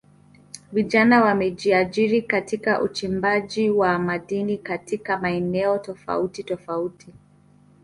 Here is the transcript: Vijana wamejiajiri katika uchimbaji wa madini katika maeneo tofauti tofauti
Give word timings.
Vijana 0.71 1.21
wamejiajiri 1.23 2.21
katika 2.21 2.81
uchimbaji 2.81 3.69
wa 3.69 3.99
madini 3.99 4.57
katika 4.57 5.17
maeneo 5.17 5.77
tofauti 5.77 6.43
tofauti 6.43 7.13